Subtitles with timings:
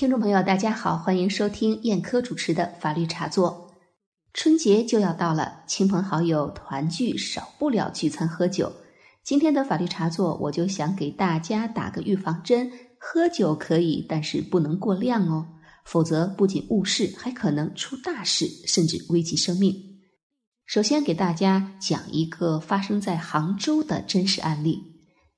[0.00, 3.70] 听众朋友，大家好，欢迎收听燕科主持的法律茶座。
[4.32, 8.72] 春节就要到了，亲朋好友团聚少不了聚餐喝酒。
[9.22, 15.46] 今天的法律茶座，我就想给大家打个预防针：喝酒可以，但是不能过量哦，
[15.84, 20.00] 否则不仅误事，还可能出大事，甚至危及生命。
[20.64, 24.78] 首先给大家讲一个发生在杭州的真实案例。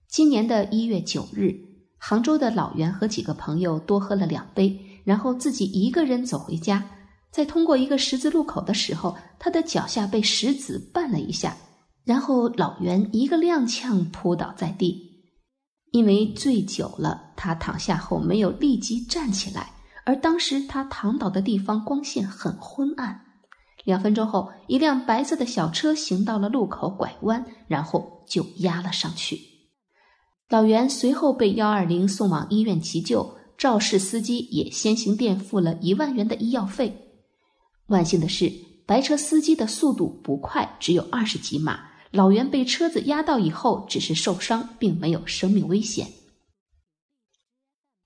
[0.08, 1.71] 今年的一月九日。
[2.04, 6.84] 杭州的老袁和几个朋友多喝了两杯，然后自己一个人走回家。
[7.30, 11.56] 在通过一个十字路口的时候，他的脚下被石子绊了一下，
[12.04, 15.12] 然后老袁一个踉跄扑倒在地。
[15.92, 19.70] 因为醉酒了，他躺下后没有立即站起来，
[20.04, 23.20] 而当时他躺倒的地方光线很昏暗。
[23.84, 29.51] 两分钟后，一辆白色的小车行到了路口拐弯，然后就压了上去。
[30.52, 36.94] 老袁随后被幺二零送往医院急救，肇事司机也先行垫付了一万元的医药费。
[37.86, 38.52] 万幸的是，
[38.84, 41.80] 白车司机的速度不快，只有二十几码。
[42.10, 46.08] 老袁被车子压到以后，只是受伤，并没有生命危险。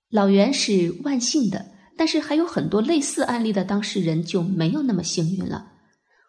[0.09, 5.73] 老袁是万幸的，但是还有很多类似案例的当事人就没有那么幸运了。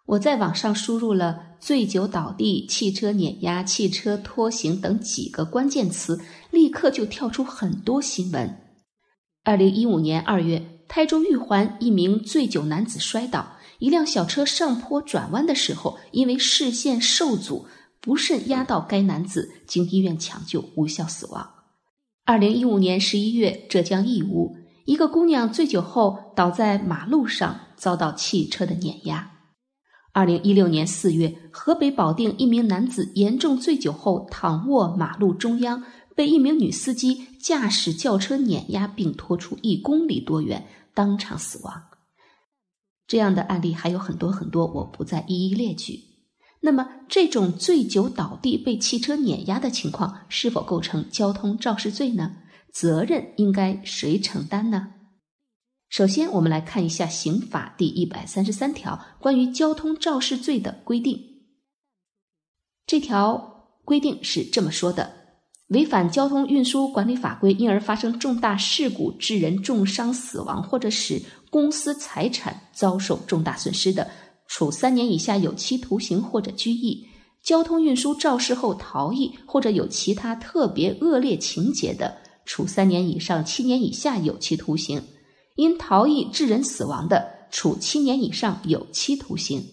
[0.09, 6.19] 我在网上输入了“醉酒倒地、汽车碾压、汽车拖行”等几个关键词，
[6.51, 8.59] 立刻就跳出很多新闻。
[9.45, 17.67] 二零一五年二月，台州玉环一名醉酒男子摔倒，一辆小车上坡转弯的时候，因为视线受阻，
[18.01, 21.47] 不慎压到该男子，经医院抢救无效死亡。
[22.25, 29.33] 二零一五年十一月，浙江义乌一个姑娘醉酒后倒在马路上，遭到汽车的碾压。
[30.19, 35.85] 二零一六年四月，河北保定一名男子严重醉酒后躺卧马路中央，
[36.17, 41.85] 被一名女司机驾驶轿车碾压并拖出一公里多远，当场死亡。
[43.07, 46.01] 这样的案例还有很多很多，我不再一一列举。
[46.63, 52.39] 那么，这种醉酒倒地被汽车碾压的情况是否构成交通肇事罪呢？
[52.73, 54.95] 责任应该谁承担呢？
[55.89, 61.19] 首先，我们来看一下刑法第一百三十三条关于交通肇事罪的规定。
[62.87, 65.11] 这条规定是这么说的：
[65.69, 74.11] 违反交通运输管理法规，因而发生重大事故致人重伤、死亡，或者使公司财产遭受重大损失的，
[74.47, 77.07] 处三年以下有期徒刑或者拘役；
[77.43, 85.03] 交通运输肇事后逃逸，或者有其他特别恶劣情节的，处三年以上七年以下有期徒刑。
[85.59, 89.67] 因逃逸致人死亡的，处七年以上有期徒刑。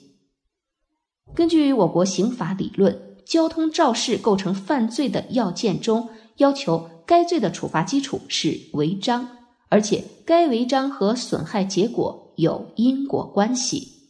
[1.35, 9.29] 根据我国刑法理论，交通肇事构成犯罪的要件中，要求该罪的处罚基础是违章，
[9.69, 14.09] 而且该违章和损害结果有因果关系。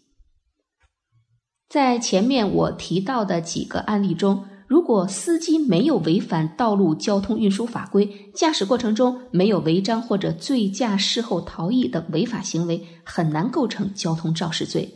[1.68, 4.46] 在前面我提到的几个案例中。
[4.68, 14.92] 如果司机没有违反道路交通运输法规，驾驶过程中没有违章或者醉驾事后逃逸等违法行为，很难构成交通肇事罪。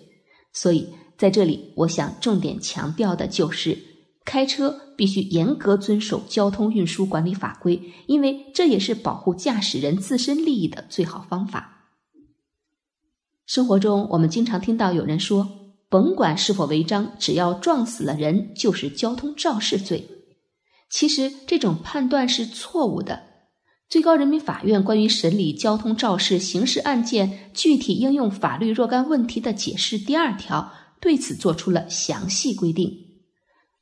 [0.52, 0.88] 所以，
[1.18, 3.78] 在这里我想重点强调的就是，
[4.25, 11.91] 开车必须严格遵守交通运输管理法规，因为这也是保护驾驶人自身利益的最好方法。
[13.46, 15.47] 生活中，我们经常听到有人说。
[15.89, 20.07] 甭管是否违章，只要撞死了人，就是交通肇事罪。
[20.89, 23.23] 其实这种判断是错误的。
[23.89, 32.94] 最高人民法院关于审理交通肇事刑事案件具体应用法律若干问题的解释第二条对此作出了详细规定。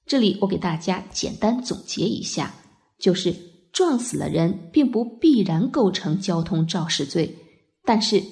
[0.06, 2.56] 这里我给大家简单总结一下：
[2.98, 3.36] 就是
[3.74, 7.36] 撞死了人，并不必然构成交通肇事罪，
[7.84, 8.24] 但是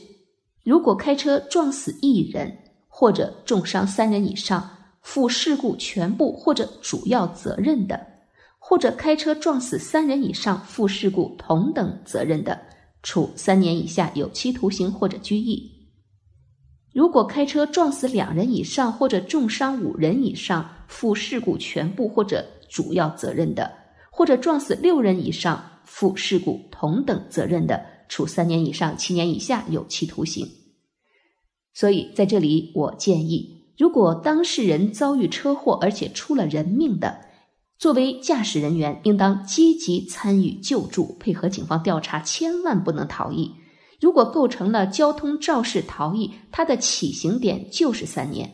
[0.64, 2.58] 如果开车撞死一人，
[2.98, 4.70] 或者重伤三人以上，
[5.02, 8.00] 负事故全部或者主要责任的；
[8.58, 12.58] 或者开车撞死三人以上，负事故同等责任的，
[13.04, 15.90] 处三年以下有期徒刑或者拘役。
[16.94, 23.70] 如果开车撞死两人以上，或者重伤五人以上，负事故全部或者主要责任的；
[24.10, 30.48] 或者撞死六人以上，负事故同等责任的，处三年以上七年以下有期徒刑。
[31.76, 37.20] 所以，在这里，我建议，如果当事人遭遇车祸而且出了人命的，
[37.78, 43.52] 作为驾驶人员，应当积极参与救助，配合警方调查，千万不能逃逸。
[44.00, 48.54] 如果构成了交通肇事逃逸，它的起刑点就是三年。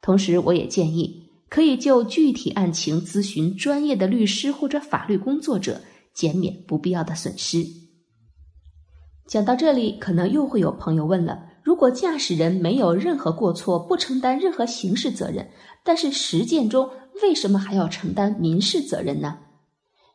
[0.00, 5.80] 同时，我也建议，可以就具体案情咨询专业的律师或者法律工作者，
[6.14, 7.66] 减免不必要的损失。
[9.26, 15.48] 讲到这里，可能又会有朋友问了：如果驾驶人没有任何过错，不承担任何刑事责任，
[15.84, 16.88] 但是实践中
[17.22, 19.38] 为什么还要承担民事责任呢？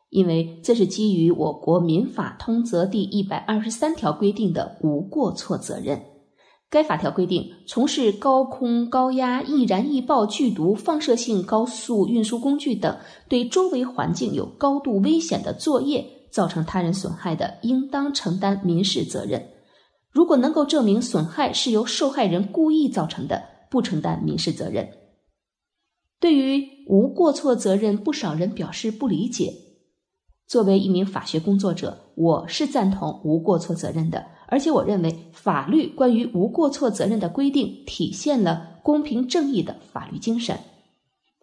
[0.10, 6.02] 因为这是基于我国民法通则第一百二十三条规定的无过错责任。
[6.70, 12.98] 该法条规定，从事高空、高压、易燃易爆、剧毒、放射性高速运输工具等
[13.30, 16.06] 对周围环境有高度危险的作业。
[16.32, 19.42] 造成他人损害的，应当承担民事责任。
[20.16, 24.88] 如果能够证明损害是由受害人故意造成的，不承担民事责任。
[26.22, 29.54] 对于无过错责任，不少人表示不理解。
[30.48, 40.58] 作为一名法学工作者，我是赞同无过错责任的，而且我认为法律关于无过错责任的规定体现了公平正义的法律精神。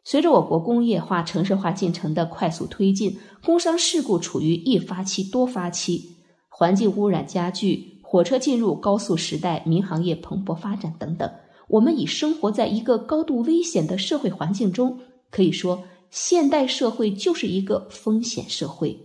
[0.02, 6.16] 随着我国工业化、城市化进程的快速推进，工伤事故处于易发期、多发期，
[6.48, 11.32] 环境污染加剧，火车进入高速时代，民航业蓬勃发展等等，
[11.66, 15.00] 我们已生活在一个高度危险的社会环境中。
[15.30, 18.98] 可以说，现代社会就是一个风险社会。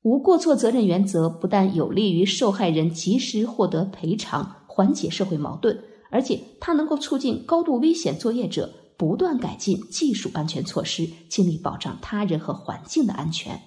[0.00, 5.78] 无过错责任原则不但有利于受害人及时获得赔偿，缓解社会矛盾，
[6.10, 8.72] 而且它能够促进高度危险作业者。
[8.96, 13.60] 不断改进技术安全措施，尽力保障他人和环境的安全。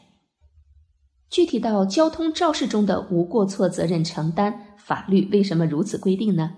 [1.30, 6.52] 具体到交通肇事中的无过错责任承担，法律为什么如此规定呢？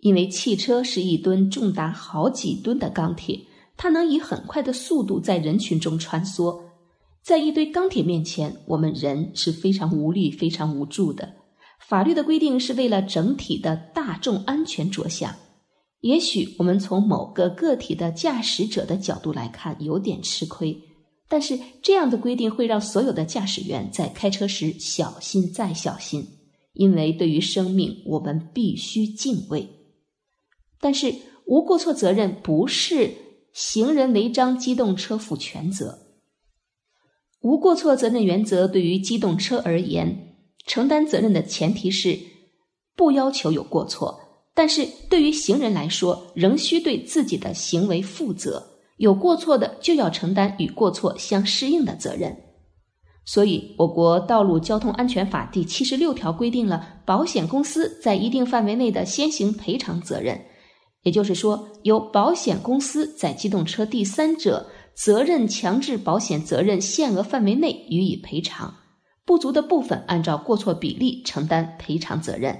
[0.00, 3.40] 因为汽车是一吨重达好几吨的钢铁，
[3.76, 6.60] 它能以很快的速度在人群中穿梭，
[7.22, 11.34] 在一堆钢铁面前，我们人是非常无力、非常无助的。
[11.80, 15.34] 法律的规定是为了整体的大众安全着想。
[16.00, 20.76] 也许我们从某个个体的驾驶者的角度来看有点吃亏，
[21.32, 26.26] 但是这样的规定会让所有的驾驶员在开车时小心再小心，
[26.74, 29.66] 因为对于生命我们必须敬畏。
[30.78, 31.14] 但是
[31.46, 33.14] 无过错责任不是
[33.54, 36.00] 行人违章机动车负全责，
[37.40, 40.36] 无过错责任原则对于机动车而言，
[40.66, 42.18] 承担责任的前提是
[42.94, 44.20] 不要求有过错。
[44.52, 48.71] 但是对于行人来说，仍需对自己的行为负责。
[49.02, 52.36] 有过错的就要承担与过错相适应的责任。
[53.24, 60.40] 所以，我国《道路交通安全法》第七十六条规定了保险公司在一定范围内的先行赔偿责任。
[61.02, 68.72] 也就是说，由保险公司在机动车第三者责任强制保险责任限额范围内予以赔偿，
[69.24, 72.56] 不足的部分按照过错比例承担赔偿责任。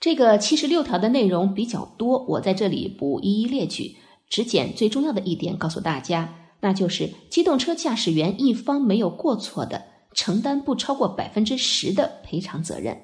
[0.00, 3.96] 这个七十六条的内容比较多，我在这里不一一列举，
[4.28, 9.84] 只捡最重要的一点告诉大家，那就是机动车驾驶员一方没有过错的，
[10.14, 13.00] 承担不超过百分之十的赔偿责任。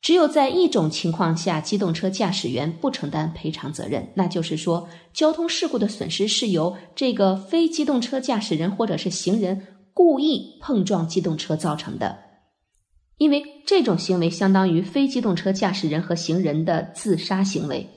[0.00, 9.64] 只有在一种情况下，机动车驾驶员不承担赔偿责任，那就是说，交通事故的损失是由这个非机动车驾驶人或者是行人
[9.94, 12.18] 故意碰撞机动车造成的。
[13.18, 17.88] 因为这种行为相当于非机动车驾驶人和行人的自杀行为，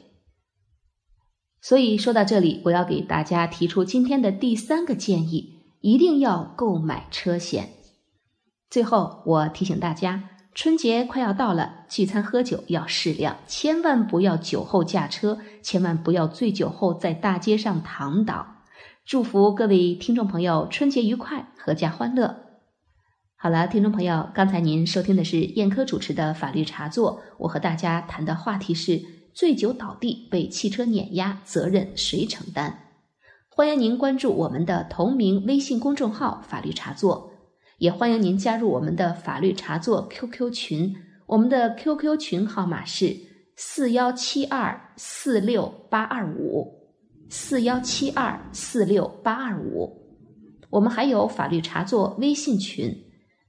[1.68, 7.70] 所以说到这里，我要给大家提出今天的第三个建议：一定要购买车险。
[8.70, 18.58] 最后，我提醒大家，春节快要到了，聚餐喝酒要适量，千万不要酒后驾车，千万不要醉酒后在大街上躺倒。
[19.04, 22.44] 祝福各位听众朋友春节愉快，阖家欢乐。
[23.36, 29.02] 好了，听众朋友，刚才您收听的是燕科主持的法律茶座，我和大家谈的话题是
[29.36, 32.74] 醉酒倒地被汽车碾压，责任谁承担？
[33.50, 37.30] 欢迎您关注我们的同名微信公众号“法律茶座”，
[37.78, 43.14] 也欢迎您加入我们的法律茶座 QQ 群，我们的 QQ 群号码是
[43.58, 46.74] 四幺七二四六八二五
[47.28, 49.92] 四幺七二四六八二五，
[50.70, 53.05] 我们还有法律茶座微信群。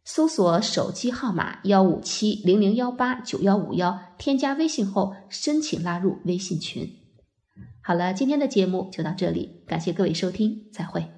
[0.06, 6.88] 搜索手机号码幺五七零零幺八九幺五幺，添加微信后申请拉入微信群。
[7.82, 11.15] 好了，今天的节目就到这里，感谢各位收听，再会。